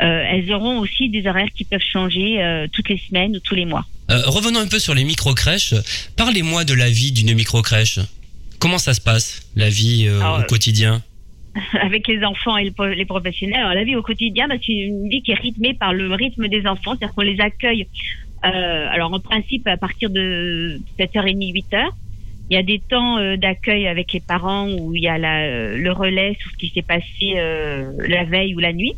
elles 0.00 0.52
auront 0.52 0.78
aussi 0.78 1.08
des 1.08 1.26
horaires 1.26 1.48
qui 1.56 1.64
peuvent 1.64 1.80
changer 1.80 2.42
euh, 2.42 2.66
toutes 2.72 2.88
les 2.90 2.98
semaines 3.08 3.34
ou 3.36 3.40
tous 3.40 3.54
les 3.54 3.64
mois. 3.64 3.86
Euh, 4.10 4.22
Revenons 4.26 4.60
un 4.60 4.68
peu 4.68 4.78
sur 4.78 4.94
les 4.94 5.04
micro-crèches. 5.04 5.74
Parlez-moi 6.16 6.64
de 6.64 6.74
la 6.74 6.90
vie 6.90 7.10
d'une 7.12 7.34
micro-crèche. 7.34 7.98
Comment 8.58 8.78
ça 8.78 8.94
se 8.94 9.00
passe, 9.00 9.42
la 9.56 9.68
vie 9.70 10.06
euh, 10.06 10.20
Alors, 10.20 10.40
au 10.40 10.42
quotidien? 10.44 11.02
avec 11.80 12.08
les 12.08 12.24
enfants 12.24 12.56
et 12.56 12.72
les 12.94 13.04
professionnels. 13.04 13.60
Alors, 13.60 13.74
la 13.74 13.84
vie 13.84 13.96
au 13.96 14.02
quotidien, 14.02 14.48
bah, 14.48 14.54
c'est 14.64 14.72
une 14.72 15.08
vie 15.08 15.22
qui 15.22 15.32
est 15.32 15.40
rythmée 15.40 15.74
par 15.74 15.92
le 15.92 16.12
rythme 16.14 16.48
des 16.48 16.66
enfants, 16.66 16.94
c'est-à-dire 16.96 17.14
qu'on 17.14 17.22
les 17.22 17.40
accueille. 17.40 17.86
euh, 18.44 18.88
alors 18.90 19.12
en 19.12 19.20
principe 19.20 19.66
à 19.68 19.76
partir 19.76 20.10
de 20.10 20.80
7h30, 20.98 21.52
8h. 21.52 21.88
Il 22.50 22.54
y 22.54 22.58
a 22.58 22.62
des 22.62 22.80
temps 22.80 23.18
euh, 23.18 23.36
d'accueil 23.36 23.86
avec 23.86 24.12
les 24.12 24.20
parents 24.20 24.68
où 24.68 24.94
il 24.94 25.02
y 25.02 25.08
a 25.08 25.16
la, 25.16 25.74
le 25.74 25.92
relais 25.92 26.36
sur 26.40 26.50
ce 26.50 26.56
qui 26.56 26.68
s'est 26.68 26.82
passé 26.82 27.34
euh, 27.36 27.92
la 28.06 28.24
veille 28.24 28.54
ou 28.54 28.58
la 28.58 28.72
nuit. 28.72 28.94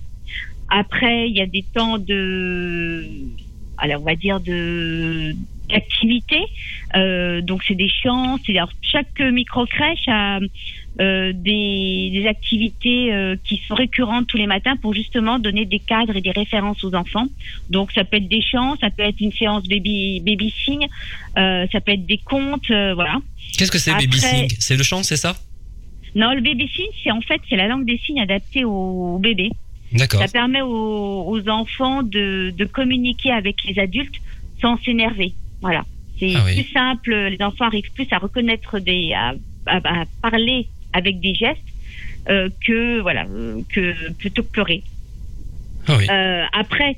Après, 0.70 1.28
il 1.28 1.36
y 1.36 1.40
a 1.40 1.46
des 1.46 1.62
temps 1.62 1.98
de, 1.98 3.06
alors 3.78 4.00
on 4.00 4.04
va 4.04 4.16
dire 4.16 4.40
de 4.40 5.34
d'activité. 5.68 6.40
Euh, 6.96 7.40
donc 7.42 7.62
c'est 7.66 7.74
des 7.74 7.88
chants. 7.88 8.38
C'est 8.44 8.56
alors 8.56 8.72
chaque 8.82 9.20
micro 9.20 9.66
crèche 9.66 10.08
a 10.08 10.40
euh, 11.00 11.32
des, 11.34 12.10
des 12.12 12.26
activités 12.28 13.12
euh, 13.12 13.36
qui 13.44 13.60
sont 13.66 13.74
récurrentes 13.74 14.26
tous 14.28 14.36
les 14.36 14.46
matins 14.46 14.76
pour 14.76 14.94
justement 14.94 15.38
donner 15.38 15.64
des 15.64 15.80
cadres 15.80 16.16
et 16.16 16.20
des 16.20 16.30
références 16.30 16.82
aux 16.84 16.94
enfants. 16.94 17.26
Donc 17.70 17.90
ça 17.92 18.04
peut 18.04 18.16
être 18.18 18.28
des 18.28 18.42
chants, 18.42 18.76
ça 18.80 18.90
peut 18.90 19.02
être 19.02 19.20
une 19.20 19.32
séance 19.32 19.64
baby 19.68 20.20
baby 20.20 20.54
sing, 20.64 20.86
euh, 21.36 21.66
ça 21.72 21.80
peut 21.80 21.92
être 21.92 22.06
des 22.06 22.18
contes, 22.18 22.70
euh, 22.70 22.94
voilà. 22.94 23.16
Qu'est-ce 23.58 23.72
que 23.72 23.78
c'est 23.78 23.92
baby 23.92 24.18
sing 24.18 24.48
C'est 24.58 24.76
le 24.76 24.82
chant, 24.84 25.02
c'est 25.02 25.16
ça? 25.16 25.36
Non, 26.14 26.32
le 26.32 26.42
signe, 26.68 26.86
c'est 27.02 27.10
en 27.10 27.20
fait 27.20 27.40
c'est 27.48 27.56
la 27.56 27.66
langue 27.66 27.84
des 27.86 27.98
signes 27.98 28.20
adaptée 28.20 28.64
au, 28.64 29.18
bébé. 29.18 29.50
D'accord. 29.92 30.20
Ça 30.20 30.28
permet 30.28 30.62
aux, 30.62 31.24
aux 31.28 31.48
enfants 31.48 32.02
de, 32.02 32.52
de, 32.56 32.64
communiquer 32.64 33.30
avec 33.32 33.64
les 33.64 33.80
adultes 33.80 34.20
sans 34.60 34.76
s'énerver. 34.82 35.34
Voilà. 35.60 35.84
C'est 36.18 36.34
Ah 36.36 36.42
oui. 36.44 36.54
plus 36.62 36.72
simple. 36.72 37.14
Les 37.14 37.42
enfants 37.42 37.66
arrivent 37.66 37.90
plus 37.94 38.06
à 38.12 38.18
reconnaître 38.18 38.78
des, 38.78 39.12
à, 39.12 39.34
à- 39.66 40.02
à 40.02 40.04
parler 40.22 40.68
avec 40.94 41.20
des 41.20 41.34
gestes 41.34 41.60
euh, 42.30 42.48
que 42.66 43.00
voilà, 43.00 43.26
euh, 43.26 43.60
que 43.68 44.12
plutôt 44.14 44.42
que 44.42 44.48
pleurer. 44.48 44.82
Ah 45.86 45.96
oui. 45.98 46.06
Euh, 46.08 46.44
après, 46.54 46.96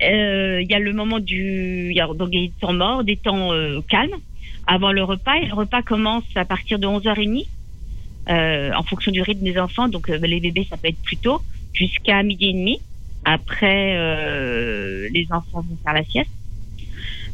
il 0.00 0.66
y 0.70 0.74
a 0.74 0.78
le 0.78 0.92
moment 0.92 1.18
du, 1.18 1.88
il 1.90 1.96
y 1.96 2.00
a 2.00 2.06
donc 2.06 2.30
des 2.30 2.52
temps 2.60 2.72
morts, 2.72 3.02
des 3.02 3.16
temps 3.16 3.50
calmes 3.88 4.20
avant 4.68 4.92
le 4.92 5.02
repas. 5.02 5.34
Et 5.38 5.46
le 5.46 5.54
repas 5.54 5.82
commence 5.82 6.24
à 6.36 6.44
partir 6.44 6.78
de 6.78 6.86
11h30 6.86 7.46
euh, 8.28 8.70
en 8.76 8.82
fonction 8.84 9.10
du 9.10 9.22
rythme 9.22 9.42
des 9.42 9.58
enfants. 9.58 9.88
Donc 9.88 10.06
les 10.06 10.38
bébés, 10.38 10.66
ça 10.70 10.76
peut 10.76 10.88
être 10.88 11.02
plus 11.02 11.16
tôt, 11.16 11.42
jusqu'à 11.72 12.22
midi 12.22 12.50
et 12.50 12.52
demi. 12.52 12.80
Après, 13.24 13.94
les 15.10 15.26
enfants 15.32 15.62
vont 15.62 15.76
faire 15.82 15.94
la 15.94 16.04
sieste. 16.04 16.30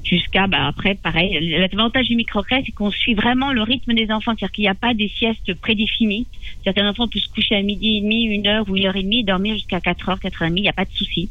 Jusqu'à, 0.04 0.46
bah, 0.46 0.66
après, 0.66 0.94
pareil. 0.94 1.38
L'avantage 1.40 2.08
du 2.08 2.16
microcrèche, 2.16 2.64
c'est 2.66 2.72
qu'on 2.72 2.90
suit 2.90 3.14
vraiment 3.14 3.52
le 3.52 3.62
rythme 3.62 3.94
des 3.94 4.10
enfants. 4.10 4.32
C'est-à-dire 4.38 4.52
qu'il 4.52 4.62
n'y 4.62 4.68
a 4.68 4.74
pas 4.74 4.92
des 4.92 5.08
siestes 5.08 5.54
prédéfinies. 5.54 6.26
Certains 6.62 6.86
enfants 6.88 7.08
peuvent 7.08 7.22
se 7.22 7.28
coucher 7.28 7.56
à 7.56 7.62
midi 7.62 7.96
et 7.96 8.00
demi, 8.02 8.24
une 8.24 8.46
heure 8.46 8.68
ou 8.68 8.76
une 8.76 8.86
heure 8.86 8.96
et 8.96 9.02
demie, 9.02 9.24
dormir 9.24 9.54
jusqu'à 9.54 9.80
4 9.80 10.10
heures, 10.10 10.20
4 10.20 10.42
heures 10.42 10.48
et 10.48 10.50
demie. 10.50 10.60
Il 10.60 10.64
n'y 10.64 10.68
a 10.68 10.74
pas 10.74 10.84
de 10.84 10.92
souci. 10.92 11.30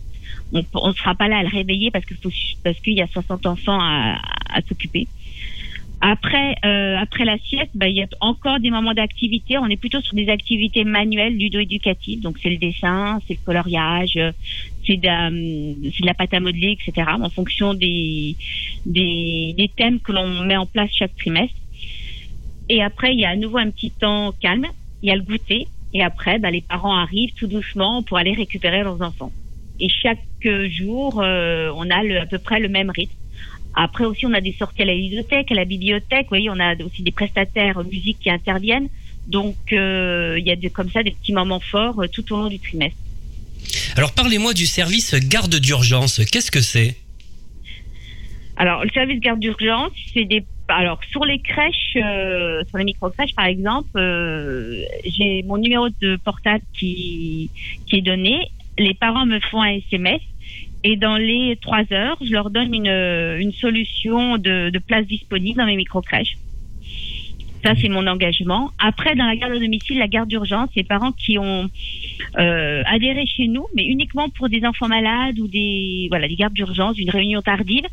On 0.52 0.88
ne 0.88 0.94
sera 0.94 1.14
pas 1.14 1.28
là 1.28 1.38
à 1.38 1.44
le 1.44 1.50
réveiller 1.50 1.92
parce 1.92 2.06
qu'il 2.06 2.94
y 2.94 3.02
a 3.02 3.08
60 3.08 3.46
enfants 3.46 3.80
à 3.80 4.62
s'occuper. 4.68 5.08
Après, 6.06 6.56
euh, 6.66 6.98
après 6.98 7.24
la 7.24 7.38
sieste, 7.38 7.72
bah, 7.76 7.88
il 7.88 7.96
y 7.96 8.02
a 8.02 8.08
encore 8.20 8.60
des 8.60 8.72
moments 8.72 8.94
d'activité. 8.94 9.58
On 9.58 9.68
est 9.68 9.78
plutôt 9.78 10.02
sur 10.02 10.16
des 10.16 10.28
activités 10.28 10.84
manuelles, 10.84 11.38
ludo-éducatives. 11.38 12.20
Donc, 12.20 12.40
c'est 12.44 12.50
le 12.50 12.58
dessin, 12.58 13.20
c'est 13.26 13.36
le 13.36 13.40
coloriage, 13.46 14.20
c'est 14.86 14.98
de, 14.98 15.74
de 16.02 16.06
la 16.06 16.14
pâte 16.14 16.34
à 16.34 16.42
modeler, 16.42 16.78
etc. 16.78 17.08
En 17.22 17.30
fonction 17.30 17.74
des, 17.74 18.36
des, 18.86 19.54
des 19.58 19.70
thèmes 19.70 20.02
que 20.02 20.12
l'on 20.12 20.44
met 20.44 20.58
en 20.58 20.66
place 20.66 20.90
chaque 20.94 21.16
trimestre. 21.16 21.56
Et 22.68 22.84
après, 22.84 23.14
il 23.14 23.22
y 23.22 23.26
a 23.26 23.30
à 23.30 23.36
nouveau 23.38 23.60
un 23.60 23.70
petit 23.72 23.92
temps 23.92 24.34
calme. 24.42 24.68
Il 25.04 25.08
y 25.08 25.12
a 25.12 25.16
le 25.16 25.22
goûter. 25.24 25.68
Et 25.94 26.04
après, 26.04 26.38
bah, 26.38 26.52
les 26.52 26.62
parents 26.62 26.98
arrivent 26.98 27.34
tout 27.40 27.48
doucement 27.48 28.04
pour 28.04 28.18
aller 28.18 28.34
récupérer 28.34 28.84
leurs 28.84 29.02
enfants. 29.02 29.32
Et 29.80 29.88
chaque 29.88 30.20
jour, 30.68 31.22
euh, 31.22 31.72
on 31.78 31.90
a 31.90 32.04
le- 32.04 32.20
à 32.20 32.26
peu 32.26 32.40
près 32.40 32.60
le 32.60 32.68
même 32.68 32.90
rythme. 32.90 33.16
Après 33.76 34.06
aussi, 34.06 34.26
on 34.26 34.34
a 34.34 34.42
des 34.42 34.54
sorties 34.54 34.84
à 34.84 34.86
la 34.86 34.94
bibliothèque, 34.94 35.52
à 35.52 35.56
la 35.56 35.66
bibliothèque. 35.66 36.24
Vous 36.24 36.30
voyez, 36.30 36.50
on 36.50 36.60
a 36.60 36.76
aussi 36.84 37.02
des 37.02 37.12
prestataires 37.12 37.84
musique 37.84 38.20
qui 38.20 38.30
interviennent. 38.30 38.90
Donc, 39.28 39.56
euh, 39.72 40.38
il 40.38 40.46
y 40.46 40.52
a 40.52 40.70
comme 40.70 40.90
ça 40.90 41.02
des 41.02 41.12
petits 41.12 41.34
moments 41.34 41.60
forts 41.60 42.02
euh, 42.02 42.08
tout 42.08 42.34
au 42.34 42.38
long 42.38 42.48
du 42.48 42.60
trimestre. 42.60 42.98
Alors 43.96 44.14
parlez-moi 44.14 44.54
du 44.54 44.66
service 44.66 45.16
garde 45.16 45.56
d'urgence. 45.56 46.22
Qu'est-ce 46.32 46.52
que 46.52 46.62
c'est? 46.62 46.98
Alors, 48.58 48.84
le 48.84 48.90
service 48.92 49.20
garde 49.20 49.40
d'urgence, 49.40 49.92
c'est 50.14 50.26
des. 50.26 50.44
Alors, 50.68 51.00
sur 51.12 51.26
les 51.26 51.40
crèches, 51.40 51.98
euh, 51.98 52.64
sur 52.70 52.78
les 52.78 52.86
micro-crèches, 52.86 53.36
par 53.36 53.46
exemple, 53.46 53.90
euh, 53.98 54.84
j'ai 55.06 55.44
mon 55.44 55.58
numéro 55.58 55.90
de 56.02 56.16
portable 56.18 56.64
qui, 56.74 57.50
qui 57.88 57.98
est 57.98 58.02
donné. 58.02 58.52
Les 58.78 58.94
parents 58.94 59.26
me 59.26 59.40
font 59.40 59.62
un 59.62 59.80
SMS 59.92 60.22
et 60.84 60.96
dans 60.98 61.18
les 61.18 61.58
trois 61.62 61.84
heures, 61.92 62.18
je 62.22 62.32
leur 62.32 62.50
donne 62.50 62.74
une, 62.74 62.88
une 62.88 63.54
solution 63.54 64.38
de, 64.38 64.70
de 64.70 64.80
place 64.80 65.06
disponible 65.06 65.58
dans 65.60 65.66
mes 65.66 65.76
micro-crèches. 65.78 66.36
Ça, 67.64 67.74
c'est 67.80 67.88
mon 67.88 68.06
engagement. 68.08 68.72
Après, 68.78 69.16
dans 69.16 69.24
la 69.26 69.38
garde 69.38 69.54
à 69.54 69.60
domicile, 69.60 69.98
la 69.98 70.10
garde 70.10 70.28
d'urgence, 70.28 70.70
les 70.76 70.84
parents 70.84 71.14
qui 71.14 71.38
ont 71.40 71.70
euh, 72.38 72.84
adhéré 72.86 73.26
chez 73.26 73.48
nous, 73.48 73.66
mais 73.74 73.86
uniquement 73.86 74.28
pour 74.30 74.50
des 74.50 74.66
enfants 74.66 74.90
malades 74.90 75.40
ou 75.40 75.48
des 75.48 76.08
voilà 76.10 76.28
des 76.28 76.36
gardes 76.36 76.54
d'urgence, 76.54 76.98
une 77.00 77.10
réunion 77.10 77.42
tardive. 77.42 77.86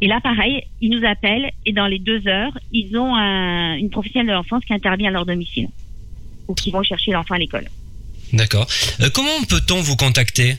Et 0.00 0.06
là, 0.06 0.18
pareil, 0.22 0.62
ils 0.80 0.88
nous 0.88 1.04
appellent 1.06 1.50
et 1.66 1.72
dans 1.72 1.86
les 1.86 1.98
deux 1.98 2.26
heures, 2.26 2.56
ils 2.72 2.96
ont 2.96 3.14
un- 3.14 3.74
une 3.76 3.90
professionnelle 3.90 4.28
de 4.28 4.32
l'enfance 4.32 4.64
qui 4.64 4.72
intervient 4.72 5.08
à 5.08 5.12
leur 5.12 5.26
domicile 5.26 5.68
ou 6.48 6.54
qui 6.54 6.70
vont 6.70 6.82
chercher 6.82 7.10
l'enfant 7.12 7.34
à 7.34 7.38
l'école. 7.38 7.66
D'accord. 8.32 8.66
Euh, 9.00 9.10
comment 9.12 9.42
peut-on 9.46 9.82
vous 9.82 9.96
contacter? 9.96 10.54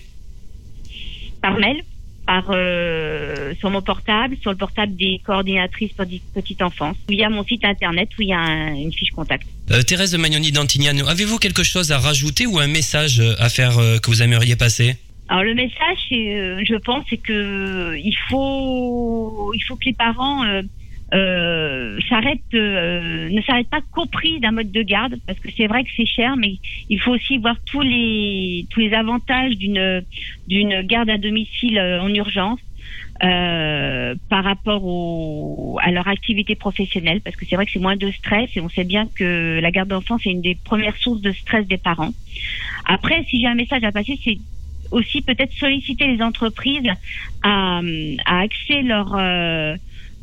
Par 1.41 1.57
mail, 1.57 1.81
par 2.25 2.45
euh, 2.49 3.53
sur 3.59 3.69
mon 3.69 3.81
portable, 3.81 4.35
sur 4.41 4.51
le 4.51 4.57
portable 4.57 4.95
des 4.95 5.19
coordinatrices 5.25 5.93
pour 5.93 6.05
petite 6.33 6.61
enfance, 6.61 6.95
ou 7.07 7.11
il 7.13 7.19
y 7.19 7.23
a 7.23 7.29
mon 7.29 7.43
site 7.43 7.63
internet 7.65 8.09
où 8.17 8.21
il 8.21 8.29
y 8.29 8.33
a 8.33 8.39
un- 8.39 8.75
une 8.75 8.93
fiche 8.93 9.11
contact. 9.11 9.47
Euh, 9.71 9.81
Thérèse 9.81 10.15
Magnoni 10.15 10.51
d'Antignano, 10.51 11.07
avez-vous 11.07 11.37
quelque 11.37 11.63
chose 11.63 11.91
à 11.91 11.97
rajouter 11.99 12.45
ou 12.45 12.59
un 12.59 12.67
message 12.67 13.19
euh, 13.19 13.33
à 13.39 13.49
faire 13.49 13.77
euh, 13.79 13.97
que 13.99 14.07
vous 14.11 14.21
aimeriez 14.21 14.55
passer? 14.55 14.95
Alors 15.29 15.43
le 15.43 15.53
message, 15.53 15.97
euh, 16.11 16.61
je 16.67 16.75
pense, 16.75 17.05
c'est 17.09 17.17
que 17.17 17.95
il 17.97 18.15
faut, 18.29 19.51
il 19.55 19.61
faut 19.67 19.75
que 19.75 19.85
les 19.85 19.93
parents 19.93 20.43
euh, 21.13 21.99
euh, 22.53 23.29
ne 23.29 23.41
s'arrêtent 23.41 23.69
pas 23.69 23.81
compris 23.91 24.39
d'un 24.39 24.51
mode 24.51 24.71
de 24.71 24.81
garde, 24.81 25.15
parce 25.25 25.39
que 25.39 25.49
c'est 25.55 25.67
vrai 25.67 25.83
que 25.83 25.89
c'est 25.95 26.05
cher, 26.05 26.35
mais 26.37 26.57
il 26.89 26.99
faut 26.99 27.11
aussi 27.11 27.37
voir 27.37 27.55
tous 27.65 27.81
les 27.81 28.67
tous 28.69 28.79
les 28.79 28.93
avantages 28.93 29.55
d'une 29.57 30.03
d'une 30.47 30.81
garde 30.81 31.09
à 31.09 31.17
domicile 31.17 31.77
euh, 31.77 32.01
en 32.01 32.13
urgence. 32.13 32.59
euh, 33.23 34.15
par 34.29 34.43
rapport 34.43 34.83
au, 34.85 35.77
à 35.81 35.91
leur 35.91 36.07
activité 36.07 36.55
professionnelle, 36.55 37.21
parce 37.21 37.35
que 37.35 37.45
c'est 37.45 37.55
vrai 37.55 37.65
que 37.65 37.71
c'est 37.71 37.79
moins 37.79 37.97
de 37.97 38.11
stress 38.11 38.49
et 38.55 38.61
on 38.61 38.69
sait 38.69 38.85
bien 38.85 39.07
que 39.15 39.59
la 39.61 39.71
garde 39.71 39.89
d'enfants 39.89 40.17
c'est 40.23 40.29
une 40.29 40.41
des 40.41 40.55
premières 40.55 40.95
sources 40.97 41.21
de 41.21 41.31
stress 41.31 41.67
des 41.67 41.77
parents. 41.77 42.11
Après, 42.85 43.23
si 43.29 43.41
j'ai 43.41 43.47
un 43.47 43.55
message 43.55 43.83
à 43.83 43.91
passer, 43.91 44.17
c'est 44.23 44.37
aussi 44.91 45.21
peut-être 45.21 45.53
solliciter 45.53 46.07
les 46.07 46.21
entreprises 46.21 46.89
à, 47.43 47.81
à 48.25 48.39
axer 48.39 48.81
leur 48.81 49.15
euh, 49.15 49.75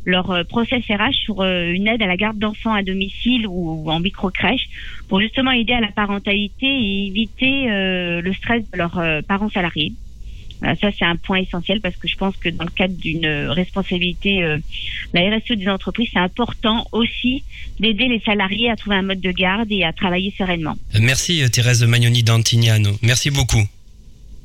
leur 0.06 0.30
euh, 0.30 0.44
process 0.44 0.82
RH 0.88 1.24
sur 1.24 1.42
euh, 1.42 1.70
une 1.72 1.86
aide 1.88 2.00
à 2.00 2.06
la 2.06 2.16
garde 2.16 2.38
d'enfants 2.38 2.72
à 2.72 2.82
domicile 2.82 3.46
ou, 3.46 3.90
en 3.90 4.00
micro-crèche 4.00 4.68
pour 5.08 5.20
justement 5.20 5.50
aider 5.50 5.74
à 5.74 5.80
la 5.80 5.92
parentalité 5.92 6.66
et 6.66 7.06
éviter 7.08 7.70
euh, 7.70 8.22
le 8.22 8.32
stress 8.32 8.62
de 8.72 8.78
leurs 8.78 9.22
parents 9.26 9.50
salariés. 9.50 9.92
Ça, 10.62 10.88
c'est 10.98 11.04
un 11.04 11.16
point 11.16 11.38
essentiel 11.38 11.80
parce 11.82 11.96
que 11.96 12.08
je 12.08 12.16
pense 12.16 12.34
que 12.36 12.48
dans 12.48 12.64
le 12.64 12.70
cadre 12.70 12.94
d'une 12.96 13.26
responsabilité, 13.26 14.42
euh, 14.42 14.58
la 15.12 15.20
RSE 15.36 15.52
des 15.52 15.68
entreprises, 15.68 16.08
c'est 16.12 16.18
important 16.18 16.86
aussi 16.92 17.44
d'aider 17.78 18.08
les 18.08 18.20
salariés 18.20 18.70
à 18.70 18.76
trouver 18.76 18.96
un 18.96 19.02
mode 19.02 19.20
de 19.20 19.30
garde 19.32 19.70
et 19.70 19.84
à 19.84 19.92
travailler 19.92 20.32
sereinement. 20.36 20.76
Merci 20.98 21.48
Thérèse 21.50 21.84
Magnoni 21.84 22.22
d'Antignano. 22.22 22.92
Merci 23.02 23.30
beaucoup. 23.30 23.62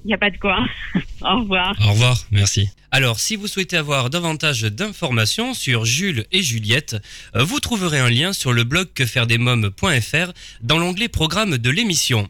Il 0.04 0.08
n'y 0.08 0.14
a 0.14 0.18
pas 0.18 0.32
de 0.32 0.38
quoi. 0.38 0.66
Au 1.22 1.40
revoir. 1.40 1.76
Au 1.82 1.92
revoir, 1.92 2.18
merci. 2.32 2.70
Alors, 2.94 3.22
si 3.22 3.38
vous 3.38 3.48
souhaitez 3.48 3.78
avoir 3.78 4.10
davantage 4.10 4.64
d'informations 4.64 5.54
sur 5.54 5.86
Jules 5.86 6.26
et 6.34 6.44
Juliette, 6.44 6.98
euh, 7.36 7.44
vous 7.44 7.62
trouverez 7.62 8.00
un 8.00 8.10
lien 8.10 8.34
sur 8.34 8.52
le 8.52 8.66
blog 8.66 8.90
quefairedesmoms.fr 8.94 10.34
dans 10.62 10.78
l'onglet 10.78 11.08
programme 11.08 11.58
de 11.58 11.70
l'émission. 11.70 12.30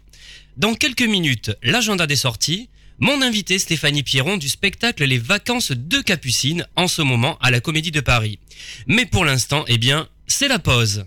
Dans 0.58 0.76
quelques 0.76 1.02
minutes, 1.02 1.52
l'agenda 1.64 2.06
des 2.06 2.16
sorties, 2.16 2.70
mon 3.00 3.24
invité 3.24 3.58
Stéphanie 3.58 4.04
Pierron 4.04 4.38
du 4.38 4.50
spectacle 4.50 5.04
Les 5.04 5.18
vacances 5.18 5.72
de 5.72 6.00
Capucine 6.00 6.68
en 6.76 6.88
ce 6.88 7.02
moment 7.02 7.40
à 7.42 7.50
la 7.50 7.60
Comédie 7.60 7.90
de 7.90 8.00
Paris. 8.00 8.38
Mais 8.86 9.08
pour 9.08 9.26
l'instant, 9.26 9.66
eh 9.68 9.80
bien, 9.80 10.08
c'est 10.28 10.48
la 10.48 10.60
pause. 10.60 11.06